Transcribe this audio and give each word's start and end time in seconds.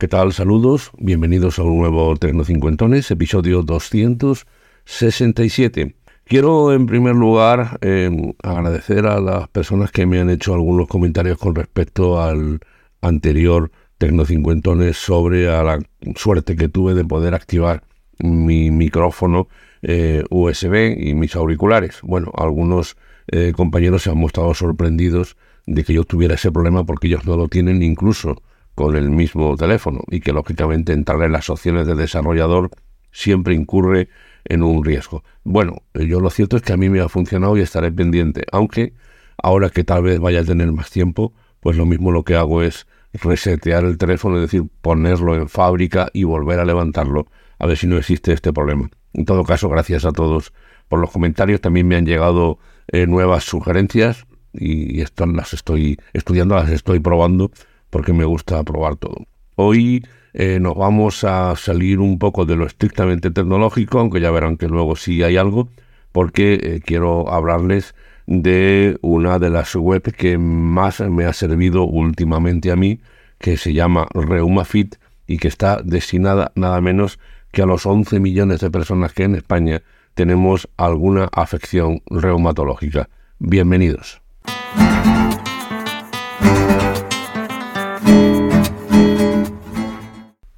¿Qué 0.00 0.08
tal? 0.08 0.32
Saludos, 0.32 0.90
bienvenidos 0.96 1.58
a 1.58 1.62
un 1.62 1.76
nuevo 1.76 2.16
Tecnocincuentones, 2.16 3.10
episodio 3.10 3.62
267. 3.62 5.94
Quiero 6.30 6.72
en 6.72 6.86
primer 6.86 7.16
lugar 7.16 7.80
em, 7.80 8.34
agradecer 8.44 9.04
a 9.04 9.18
las 9.18 9.48
personas 9.48 9.90
que 9.90 10.06
me 10.06 10.20
han 10.20 10.30
hecho 10.30 10.54
algunos 10.54 10.86
comentarios 10.86 11.36
con 11.38 11.56
respecto 11.56 12.22
al 12.22 12.60
anterior 13.00 13.72
Tecnocincuentones 13.98 14.96
sobre 14.96 15.50
a 15.50 15.64
la 15.64 15.80
suerte 16.14 16.54
que 16.54 16.68
tuve 16.68 16.94
de 16.94 17.04
poder 17.04 17.34
activar 17.34 17.82
mi 18.20 18.70
micrófono 18.70 19.48
eh, 19.82 20.22
USB 20.30 20.96
y 21.00 21.14
mis 21.14 21.34
auriculares. 21.34 21.98
Bueno, 22.02 22.30
algunos 22.36 22.96
eh, 23.26 23.52
compañeros 23.56 24.04
se 24.04 24.10
han 24.10 24.18
mostrado 24.18 24.54
sorprendidos 24.54 25.36
de 25.66 25.82
que 25.82 25.94
yo 25.94 26.04
tuviera 26.04 26.36
ese 26.36 26.52
problema 26.52 26.84
porque 26.84 27.08
ellos 27.08 27.26
no 27.26 27.36
lo 27.36 27.48
tienen 27.48 27.82
incluso 27.82 28.40
con 28.76 28.94
el 28.94 29.10
mismo 29.10 29.56
teléfono 29.56 30.04
y 30.08 30.20
que 30.20 30.32
lógicamente 30.32 30.92
entrar 30.92 31.20
en 31.22 31.32
las 31.32 31.50
opciones 31.50 31.88
de 31.88 31.96
desarrollador 31.96 32.70
siempre 33.10 33.52
incurre 33.56 34.08
en 34.44 34.62
un 34.62 34.84
riesgo. 34.84 35.22
Bueno, 35.44 35.82
yo 35.94 36.20
lo 36.20 36.30
cierto 36.30 36.56
es 36.56 36.62
que 36.62 36.72
a 36.72 36.76
mí 36.76 36.88
me 36.88 37.00
ha 37.00 37.08
funcionado 37.08 37.56
y 37.56 37.60
estaré 37.60 37.90
pendiente, 37.92 38.44
aunque 38.52 38.94
ahora 39.42 39.70
que 39.70 39.84
tal 39.84 40.02
vez 40.02 40.18
vaya 40.18 40.40
a 40.40 40.44
tener 40.44 40.70
más 40.72 40.90
tiempo, 40.90 41.32
pues 41.60 41.76
lo 41.76 41.86
mismo 41.86 42.10
lo 42.10 42.24
que 42.24 42.36
hago 42.36 42.62
es 42.62 42.86
resetear 43.12 43.84
el 43.84 43.98
teléfono, 43.98 44.36
es 44.36 44.42
decir, 44.42 44.64
ponerlo 44.82 45.34
en 45.34 45.48
fábrica 45.48 46.08
y 46.12 46.24
volver 46.24 46.60
a 46.60 46.64
levantarlo, 46.64 47.26
a 47.58 47.66
ver 47.66 47.76
si 47.76 47.86
no 47.86 47.98
existe 47.98 48.32
este 48.32 48.52
problema. 48.52 48.90
En 49.12 49.24
todo 49.24 49.44
caso, 49.44 49.68
gracias 49.68 50.04
a 50.04 50.12
todos 50.12 50.52
por 50.88 51.00
los 51.00 51.10
comentarios, 51.10 51.60
también 51.60 51.88
me 51.88 51.96
han 51.96 52.06
llegado 52.06 52.58
eh, 52.88 53.06
nuevas 53.06 53.44
sugerencias 53.44 54.26
y 54.52 55.00
estas 55.00 55.28
las 55.28 55.52
estoy 55.54 55.98
estudiando, 56.12 56.54
las 56.54 56.70
estoy 56.70 57.00
probando 57.00 57.50
porque 57.90 58.12
me 58.12 58.24
gusta 58.24 58.62
probar 58.64 58.96
todo. 58.96 59.26
Hoy 59.56 60.04
eh, 60.32 60.58
nos 60.60 60.76
vamos 60.76 61.24
a 61.24 61.54
salir 61.56 61.98
un 61.98 62.18
poco 62.18 62.44
de 62.44 62.56
lo 62.56 62.66
estrictamente 62.66 63.30
tecnológico, 63.30 63.98
aunque 63.98 64.20
ya 64.20 64.30
verán 64.30 64.56
que 64.56 64.68
luego 64.68 64.96
sí 64.96 65.22
hay 65.22 65.36
algo, 65.36 65.68
porque 66.12 66.54
eh, 66.54 66.80
quiero 66.84 67.32
hablarles 67.32 67.94
de 68.26 68.96
una 69.02 69.38
de 69.38 69.50
las 69.50 69.74
webs 69.74 70.14
que 70.14 70.38
más 70.38 71.00
me 71.00 71.24
ha 71.24 71.32
servido 71.32 71.84
últimamente 71.84 72.70
a 72.70 72.76
mí, 72.76 73.00
que 73.38 73.56
se 73.56 73.72
llama 73.72 74.06
ReumaFit 74.14 74.96
y 75.26 75.38
que 75.38 75.48
está 75.48 75.80
destinada 75.82 76.52
nada 76.54 76.80
menos 76.80 77.18
que 77.50 77.62
a 77.62 77.66
los 77.66 77.86
11 77.86 78.20
millones 78.20 78.60
de 78.60 78.70
personas 78.70 79.12
que 79.12 79.24
en 79.24 79.34
España 79.34 79.82
tenemos 80.14 80.68
alguna 80.76 81.28
afección 81.32 82.02
reumatológica. 82.06 83.08
Bienvenidos. 83.38 84.20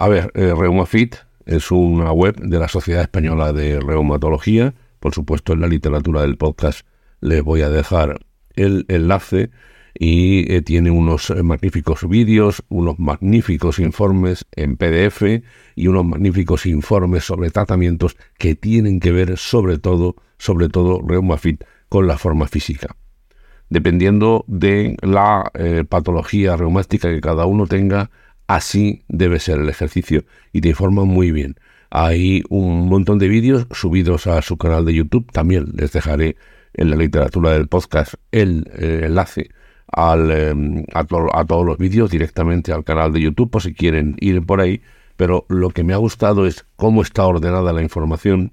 A 0.00 0.06
ver, 0.06 0.30
eh, 0.36 0.54
ReumaFit 0.56 1.16
es 1.44 1.72
una 1.72 2.12
web 2.12 2.36
de 2.36 2.60
la 2.60 2.68
Sociedad 2.68 3.02
Española 3.02 3.52
de 3.52 3.80
Reumatología. 3.80 4.72
Por 5.00 5.12
supuesto, 5.12 5.54
en 5.54 5.60
la 5.60 5.66
literatura 5.66 6.20
del 6.20 6.36
podcast 6.36 6.86
les 7.20 7.42
voy 7.42 7.62
a 7.62 7.68
dejar 7.68 8.20
el 8.54 8.84
enlace 8.86 9.50
y 9.98 10.52
eh, 10.54 10.62
tiene 10.62 10.92
unos 10.92 11.30
eh, 11.30 11.42
magníficos 11.42 12.08
vídeos, 12.08 12.62
unos 12.68 13.00
magníficos 13.00 13.80
informes 13.80 14.46
en 14.52 14.76
PDF 14.76 15.42
y 15.74 15.88
unos 15.88 16.04
magníficos 16.04 16.64
informes 16.66 17.24
sobre 17.24 17.50
tratamientos 17.50 18.16
que 18.38 18.54
tienen 18.54 19.00
que 19.00 19.10
ver 19.10 19.36
sobre 19.36 19.80
todo, 19.80 20.14
sobre 20.38 20.68
todo 20.68 21.02
ReumaFit 21.04 21.64
con 21.88 22.06
la 22.06 22.18
forma 22.18 22.46
física. 22.46 22.94
Dependiendo 23.68 24.44
de 24.46 24.96
la 25.02 25.50
patología 25.90 26.56
reumática 26.56 27.10
que 27.10 27.20
cada 27.20 27.44
uno 27.44 27.66
tenga, 27.66 28.10
Así 28.48 29.04
debe 29.08 29.40
ser 29.40 29.60
el 29.60 29.68
ejercicio 29.68 30.24
y 30.52 30.62
te 30.62 30.70
informan 30.70 31.06
muy 31.06 31.30
bien. 31.30 31.56
Hay 31.90 32.42
un 32.48 32.88
montón 32.88 33.18
de 33.18 33.28
vídeos 33.28 33.66
subidos 33.72 34.26
a 34.26 34.40
su 34.40 34.56
canal 34.56 34.86
de 34.86 34.94
YouTube. 34.94 35.30
También 35.30 35.66
les 35.74 35.92
dejaré 35.92 36.36
en 36.72 36.90
la 36.90 36.96
literatura 36.96 37.52
del 37.52 37.68
podcast 37.68 38.14
el 38.32 38.66
eh, 38.74 39.02
enlace 39.04 39.50
al, 39.86 40.30
em, 40.30 40.84
a, 40.94 41.00
a, 41.00 41.44
todos 41.44 41.66
los 41.66 41.76
vídeos 41.76 42.10
directamente 42.10 42.72
al 42.72 42.84
canal 42.84 43.12
de 43.12 43.20
YouTube 43.20 43.50
por 43.50 43.62
si 43.62 43.74
quieren 43.74 44.16
ir 44.18 44.44
por 44.44 44.62
ahí. 44.62 44.80
Pero 45.16 45.44
lo 45.50 45.68
que 45.68 45.84
me 45.84 45.92
ha 45.92 45.98
gustado 45.98 46.46
es 46.46 46.64
cómo 46.76 47.02
está 47.02 47.26
ordenada 47.26 47.74
la 47.74 47.82
información, 47.82 48.52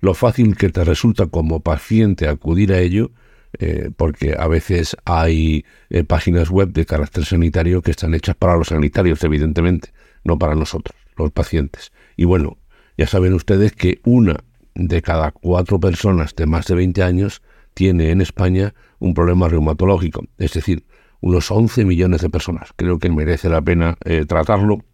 lo 0.00 0.14
fácil 0.14 0.56
que 0.56 0.70
te 0.70 0.82
resulta 0.82 1.26
como 1.26 1.60
paciente 1.60 2.26
acudir 2.26 2.72
a 2.72 2.80
ello 2.80 3.10
eh, 3.58 3.90
porque 3.96 4.34
a 4.38 4.46
veces 4.48 4.96
hay 5.04 5.64
eh, 5.90 6.04
páginas 6.04 6.50
web 6.50 6.72
de 6.72 6.86
carácter 6.86 7.24
sanitario 7.24 7.82
que 7.82 7.90
están 7.90 8.14
hechas 8.14 8.36
para 8.36 8.56
los 8.56 8.68
sanitarios, 8.68 9.22
evidentemente, 9.24 9.92
no 10.24 10.38
para 10.38 10.54
nosotros, 10.54 10.96
los 11.16 11.30
pacientes. 11.32 11.92
Y 12.16 12.24
bueno, 12.24 12.58
ya 12.96 13.06
saben 13.06 13.34
ustedes 13.34 13.72
que 13.72 14.00
una 14.04 14.44
de 14.74 15.02
cada 15.02 15.30
cuatro 15.30 15.80
personas 15.80 16.34
de 16.34 16.46
más 16.46 16.66
de 16.66 16.74
20 16.74 17.02
años 17.02 17.42
tiene 17.74 18.10
en 18.10 18.20
España 18.20 18.74
un 18.98 19.14
problema 19.14 19.48
reumatológico, 19.48 20.24
es 20.38 20.52
decir, 20.52 20.84
unos 21.20 21.50
11 21.50 21.84
millones 21.84 22.20
de 22.22 22.30
personas. 22.30 22.70
Creo 22.76 22.98
que 22.98 23.10
merece 23.10 23.48
la 23.48 23.62
pena 23.62 23.96
eh, 24.04 24.24
tratarlo 24.26 24.84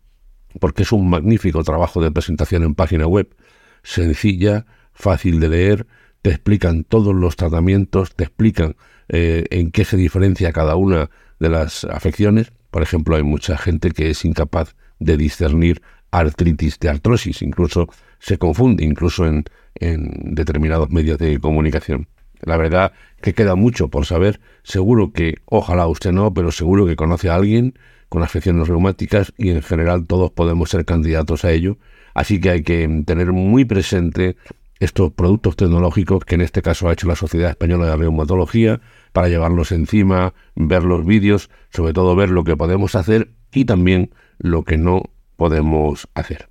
porque 0.61 0.83
es 0.83 0.93
un 0.93 1.09
magnífico 1.09 1.63
trabajo 1.65 2.03
de 2.03 2.11
presentación 2.11 2.63
en 2.63 2.75
página 2.75 3.07
web, 3.07 3.35
sencilla, 3.83 4.67
fácil 4.93 5.41
de 5.41 5.49
leer, 5.49 5.87
te 6.23 6.31
explican 6.31 6.85
todos 6.85 7.15
los 7.15 7.37
tratamientos, 7.37 8.15
te 8.15 8.25
explican 8.25 8.77
eh, 9.09 9.45
en 9.51 9.71
qué 9.71 9.85
se 9.85 9.97
diferencia 9.97 10.53
cada 10.53 10.77
una 10.77 11.11
de 11.39 11.49
las 11.49 11.85
afecciones. 11.85 12.53
Por 12.71 12.83
ejemplo, 12.83 13.17
hay 13.17 13.23
mucha 13.25 13.59
gente 13.59 13.91
que 13.91 14.11
es 14.11 14.25
incapaz 14.25 14.75
de 14.99 15.17
discernir 15.17 15.83
artritis 16.13 16.79
de 16.79 16.89
artrosis, 16.89 17.43
incluso 17.43 17.89
se 18.21 18.39
confunde, 18.39 18.85
incluso 18.85 19.27
en, 19.27 19.45
en 19.75 20.35
determinados 20.35 20.91
medios 20.91 21.19
de 21.19 21.39
comunicación. 21.41 22.09
La 22.41 22.57
verdad 22.57 22.93
que 23.21 23.35
queda 23.35 23.55
mucho 23.55 23.89
por 23.89 24.07
saber. 24.07 24.41
Seguro 24.63 25.13
que, 25.13 25.37
ojalá 25.47 25.87
usted 25.87 26.13
no, 26.13 26.35
pero 26.35 26.51
seguro 26.51 26.87
que 26.87 26.97
conoce 26.97 27.31
a 27.31 27.37
alguien 27.37 27.79
con 28.09 28.23
afecciones 28.23 28.69
reumáticas 28.69 29.33
y 29.39 29.51
en 29.51 29.63
general 29.63 30.07
todos 30.07 30.31
podemos 30.33 30.71
ser 30.71 30.85
candidatos 30.85 31.45
a 31.45 31.53
ello. 31.53 31.79
Así 32.15 32.41
que 32.41 32.51
hay 32.51 32.63
que 32.63 33.03
tener 33.07 33.33
muy 33.33 33.65
presente 33.65 34.37
estos 34.83 35.13
productos 35.13 35.55
tecnológicos 35.55 36.25
que 36.25 36.35
en 36.35 36.41
este 36.41 36.61
caso 36.61 36.89
ha 36.89 36.93
hecho 36.93 37.07
la 37.07 37.15
Sociedad 37.15 37.51
Española 37.51 37.87
de 37.87 37.97
Reumatología 37.97 38.81
para 39.13 39.29
llevarlos 39.29 39.71
encima, 39.71 40.35
ver 40.57 40.83
los 40.83 41.07
vídeos, 41.07 41.51
sobre 41.71 41.93
todo 41.93 42.17
ver 42.17 42.31
lo 42.31 42.43
que 42.43 42.57
podemos 42.57 42.97
hacer 42.97 43.31
y 43.53 43.65
también 43.65 44.11
lo 44.39 44.65
que 44.65 44.79
no 44.79 45.05
podemos 45.37 46.09
hacer. 46.15 46.49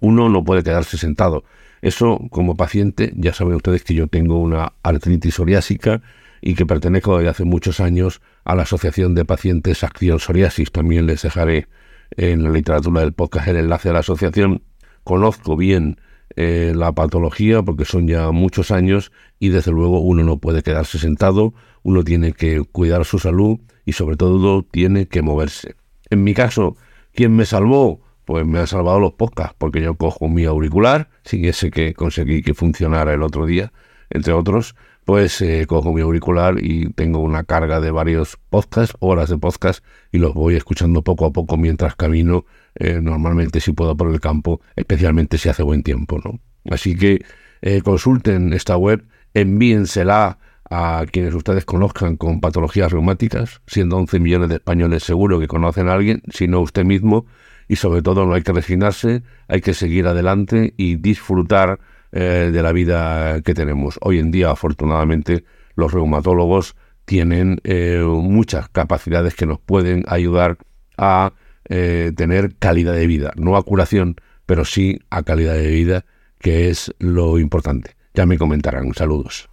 Uno 0.00 0.28
no 0.28 0.44
puede 0.44 0.62
quedarse 0.62 0.98
sentado. 0.98 1.44
Eso 1.80 2.20
como 2.30 2.56
paciente, 2.56 3.14
ya 3.16 3.32
saben 3.32 3.54
ustedes 3.54 3.84
que 3.84 3.94
yo 3.94 4.06
tengo 4.06 4.38
una 4.38 4.74
artritis 4.82 5.36
psoriásica 5.36 6.02
y 6.42 6.56
que 6.56 6.66
pertenezco 6.66 7.16
desde 7.16 7.30
hace 7.30 7.44
muchos 7.44 7.80
años 7.80 8.20
a 8.44 8.54
la 8.54 8.64
Asociación 8.64 9.14
de 9.14 9.24
Pacientes 9.24 9.82
Acción 9.82 10.20
Psoriasis. 10.20 10.72
También 10.72 11.06
les 11.06 11.22
dejaré 11.22 11.68
en 12.10 12.42
la 12.42 12.50
literatura 12.50 13.00
del 13.00 13.14
podcast 13.14 13.48
el 13.48 13.56
enlace 13.56 13.88
a 13.88 13.94
la 13.94 14.00
asociación. 14.00 14.62
Conozco 15.04 15.56
bien 15.56 15.98
eh, 16.34 16.72
la 16.74 16.92
patología 16.92 17.62
porque 17.62 17.84
son 17.84 18.08
ya 18.08 18.30
muchos 18.30 18.70
años 18.70 19.12
y 19.38 19.50
desde 19.50 19.70
luego 19.70 20.00
uno 20.00 20.24
no 20.24 20.38
puede 20.38 20.62
quedarse 20.62 20.98
sentado, 20.98 21.54
uno 21.82 22.02
tiene 22.02 22.32
que 22.32 22.62
cuidar 22.64 23.04
su 23.04 23.18
salud 23.18 23.60
y 23.84 23.92
sobre 23.92 24.16
todo 24.16 24.62
tiene 24.62 25.06
que 25.06 25.22
moverse. 25.22 25.76
En 26.10 26.24
mi 26.24 26.34
caso, 26.34 26.76
¿quién 27.14 27.34
me 27.34 27.46
salvó? 27.46 28.00
Pues 28.24 28.44
me 28.44 28.58
han 28.58 28.66
salvado 28.66 28.98
los 28.98 29.12
podcasts, 29.12 29.54
porque 29.56 29.80
yo 29.80 29.94
cojo 29.94 30.28
mi 30.28 30.44
auricular, 30.44 31.08
sin 31.24 31.44
ese 31.44 31.70
que 31.70 31.94
conseguí 31.94 32.42
que 32.42 32.54
funcionara 32.54 33.14
el 33.14 33.22
otro 33.22 33.46
día, 33.46 33.72
entre 34.10 34.32
otros, 34.32 34.74
pues 35.06 35.40
eh, 35.40 35.66
cojo 35.68 35.92
mi 35.92 36.00
auricular 36.00 36.56
y 36.60 36.90
tengo 36.90 37.20
una 37.20 37.44
carga 37.44 37.78
de 37.78 37.92
varios 37.92 38.38
podcasts, 38.50 38.96
horas 38.98 39.30
de 39.30 39.38
podcast, 39.38 39.84
y 40.10 40.18
los 40.18 40.34
voy 40.34 40.56
escuchando 40.56 41.02
poco 41.02 41.26
a 41.26 41.32
poco 41.32 41.56
mientras 41.56 41.94
camino 41.94 42.44
eh, 42.74 42.98
normalmente 43.00 43.60
si 43.60 43.72
puedo 43.72 43.96
por 43.96 44.10
el 44.10 44.20
campo, 44.20 44.60
especialmente 44.74 45.38
si 45.38 45.48
hace 45.48 45.62
buen 45.62 45.84
tiempo. 45.84 46.20
¿no? 46.24 46.40
Así 46.68 46.96
que 46.96 47.24
eh, 47.62 47.82
consulten 47.82 48.52
esta 48.52 48.76
web, 48.76 49.06
envíensela 49.32 50.40
a 50.68 51.04
quienes 51.08 51.34
ustedes 51.34 51.64
conozcan 51.64 52.16
con 52.16 52.40
patologías 52.40 52.90
reumáticas, 52.90 53.62
siendo 53.68 53.98
11 53.98 54.18
millones 54.18 54.48
de 54.48 54.56
españoles 54.56 55.04
seguro 55.04 55.38
que 55.38 55.46
conocen 55.46 55.88
a 55.88 55.92
alguien, 55.92 56.20
si 56.32 56.48
no 56.48 56.58
usted 56.58 56.84
mismo, 56.84 57.26
y 57.68 57.76
sobre 57.76 58.02
todo 58.02 58.26
no 58.26 58.34
hay 58.34 58.42
que 58.42 58.52
resignarse, 58.52 59.22
hay 59.46 59.60
que 59.60 59.72
seguir 59.72 60.08
adelante 60.08 60.74
y 60.76 60.96
disfrutar 60.96 61.78
eh, 62.12 62.50
de 62.52 62.62
la 62.62 62.72
vida 62.72 63.40
que 63.42 63.54
tenemos. 63.54 63.98
Hoy 64.00 64.18
en 64.18 64.30
día, 64.30 64.50
afortunadamente, 64.50 65.44
los 65.74 65.92
reumatólogos 65.92 66.76
tienen 67.04 67.60
muchas 68.04 68.68
capacidades 68.68 69.36
que 69.36 69.46
nos 69.46 69.60
pueden 69.60 70.04
ayudar 70.08 70.58
a 70.98 71.32
eh, 71.68 72.12
tener 72.16 72.56
calidad 72.56 72.94
de 72.94 73.06
vida, 73.08 73.32
no 73.36 73.56
a 73.56 73.62
curación, 73.62 74.16
pero 74.46 74.64
sí 74.64 75.00
a 75.10 75.24
calidad 75.24 75.54
de 75.54 75.68
vida, 75.68 76.04
que 76.38 76.68
es 76.68 76.94
lo 76.98 77.38
importante. 77.38 77.96
Ya 78.14 78.24
me 78.24 78.38
comentarán. 78.38 78.94
Saludos. 78.94 79.48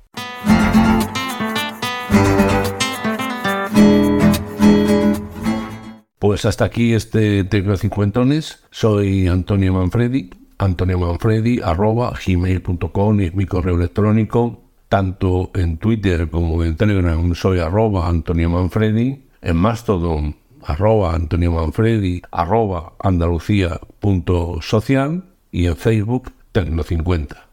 Pues 6.20 6.46
hasta 6.46 6.66
aquí 6.66 6.94
este 6.94 7.44
Tecnocincuentones. 7.44 8.64
Soy 8.70 9.28
Antonio 9.28 9.74
Manfredi, 9.74 10.30
Antonio 10.58 11.00
Manfredi, 11.00 11.60
arroba 11.64 12.14
gmail.com 12.26 13.20
es 13.20 13.36
mi 13.36 13.46
correo 13.46 13.76
electrónico. 13.76 14.62
Tanto 14.90 15.52
en 15.56 15.78
Twitter 15.78 16.30
como 16.30 16.64
en 16.64 16.76
Telegram 16.76 17.34
soy 17.36 17.60
arroba 17.60 18.08
Antonio 18.08 18.50
Manfredi. 18.50 19.26
En 19.42 19.58
Mastodon 19.58 20.36
arroba 20.66 21.14
Antonio 21.14 21.52
Manfredi, 21.52 22.22
arroba 22.32 22.94
andalucía.social 23.00 25.26
y 25.52 25.68
en 25.68 25.76
Facebook 25.76 26.32
Tecno50. 26.54 27.53